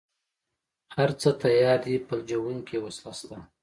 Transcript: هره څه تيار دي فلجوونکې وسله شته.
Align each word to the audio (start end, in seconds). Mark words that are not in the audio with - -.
هره 0.95 1.13
څه 1.21 1.29
تيار 1.43 1.79
دي 1.85 1.95
فلجوونکې 2.07 2.77
وسله 2.83 3.11
شته. 3.19 3.37